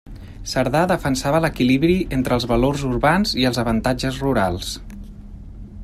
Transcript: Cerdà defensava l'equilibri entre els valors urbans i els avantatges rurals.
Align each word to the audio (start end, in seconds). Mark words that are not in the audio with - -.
Cerdà 0.51 0.79
defensava 0.91 1.41
l'equilibri 1.43 1.97
entre 2.17 2.35
els 2.37 2.47
valors 2.53 2.87
urbans 2.89 3.35
i 3.43 3.47
els 3.51 3.61
avantatges 3.65 4.19
rurals. 4.27 4.73